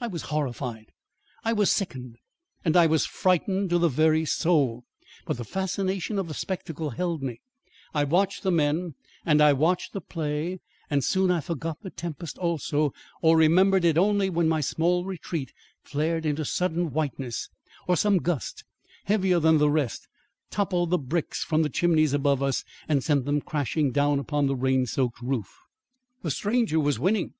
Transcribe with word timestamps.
I 0.00 0.06
was 0.06 0.22
horrified, 0.32 0.86
I 1.44 1.52
was 1.52 1.70
sickened, 1.70 2.16
and 2.64 2.78
I 2.78 2.86
was 2.86 3.04
frightened 3.04 3.68
to 3.68 3.76
the 3.78 3.90
very 3.90 4.24
soul, 4.24 4.86
but 5.26 5.36
the 5.36 5.44
fascination 5.44 6.18
of 6.18 6.28
the 6.28 6.32
spectacle 6.32 6.88
held 6.96 7.22
me; 7.22 7.42
I 7.92 8.04
watched 8.04 8.42
the 8.42 8.50
men 8.50 8.94
and 9.26 9.42
I 9.42 9.52
watched 9.52 9.92
the 9.92 10.00
play 10.00 10.60
and 10.88 11.04
soon 11.04 11.30
I 11.30 11.40
forgot 11.42 11.82
the 11.82 11.90
tempest 11.90 12.38
also, 12.38 12.94
or 13.20 13.36
remembered 13.36 13.84
it 13.84 13.98
only 13.98 14.30
when 14.30 14.48
my 14.48 14.62
small 14.62 15.04
retreat 15.04 15.52
flared 15.82 16.24
into 16.24 16.46
sudden 16.46 16.90
whiteness, 16.90 17.50
or 17.86 17.98
some 17.98 18.16
gust, 18.16 18.64
heavier 19.04 19.40
than 19.40 19.58
the 19.58 19.68
rest, 19.68 20.08
toppled 20.50 20.88
the 20.88 20.96
bricks 20.96 21.44
from 21.44 21.60
the 21.60 21.68
chimneys 21.68 22.14
above 22.14 22.42
us 22.42 22.64
and 22.88 23.04
sent 23.04 23.26
them 23.26 23.42
crashing 23.42 23.90
down 23.92 24.20
upon 24.20 24.46
the 24.46 24.56
rain 24.56 24.86
soaked 24.86 25.20
roof. 25.20 25.54
The 26.22 26.30
stranger 26.30 26.80
was 26.80 26.98
winning. 26.98 27.34